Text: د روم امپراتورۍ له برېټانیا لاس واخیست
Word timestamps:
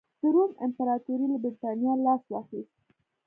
د 0.21 0.23
روم 0.33 0.51
امپراتورۍ 0.65 1.25
له 1.31 1.37
برېټانیا 1.43 1.93
لاس 2.05 2.23
واخیست 2.29 2.75